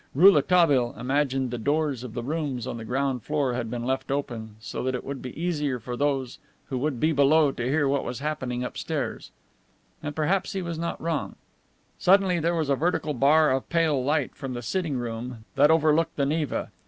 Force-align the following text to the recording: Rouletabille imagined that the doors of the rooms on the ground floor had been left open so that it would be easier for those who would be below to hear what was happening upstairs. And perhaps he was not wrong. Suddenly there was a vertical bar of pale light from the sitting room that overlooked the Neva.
Rouletabille 0.15 0.95
imagined 0.97 1.51
that 1.51 1.57
the 1.59 1.63
doors 1.63 2.03
of 2.03 2.15
the 2.15 2.23
rooms 2.23 2.65
on 2.65 2.77
the 2.77 2.83
ground 2.85 3.21
floor 3.21 3.53
had 3.53 3.69
been 3.69 3.83
left 3.85 4.09
open 4.09 4.55
so 4.59 4.81
that 4.81 4.95
it 4.95 5.03
would 5.03 5.21
be 5.21 5.39
easier 5.39 5.79
for 5.79 5.95
those 5.95 6.39
who 6.69 6.79
would 6.79 6.99
be 6.99 7.11
below 7.11 7.51
to 7.51 7.63
hear 7.63 7.87
what 7.87 8.03
was 8.03 8.17
happening 8.17 8.63
upstairs. 8.63 9.29
And 10.01 10.15
perhaps 10.15 10.53
he 10.53 10.63
was 10.63 10.79
not 10.79 10.99
wrong. 10.99 11.35
Suddenly 11.99 12.39
there 12.39 12.55
was 12.55 12.69
a 12.71 12.75
vertical 12.75 13.13
bar 13.13 13.51
of 13.51 13.69
pale 13.69 14.03
light 14.03 14.33
from 14.33 14.55
the 14.55 14.63
sitting 14.63 14.97
room 14.97 15.45
that 15.53 15.69
overlooked 15.69 16.15
the 16.15 16.25
Neva. 16.25 16.71